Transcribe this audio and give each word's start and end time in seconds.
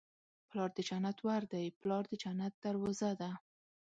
پلار 0.49 0.69
د 0.77 0.79
جنت 0.87 1.17
ور 1.27 1.43
دی. 1.51 1.65
پلار 1.81 2.03
د 2.11 2.13
جنت 2.23 2.53
دروازه 2.65 3.11
ده 3.21 3.31